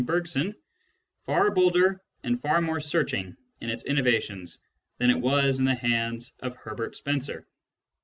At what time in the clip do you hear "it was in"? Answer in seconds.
5.11-5.65